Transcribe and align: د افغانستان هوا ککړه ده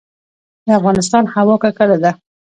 د 0.65 0.67
افغانستان 0.79 1.23
هوا 1.33 1.55
ککړه 1.63 1.97
ده 2.03 2.11